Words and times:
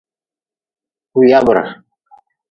Kuyabre. 1.13 1.61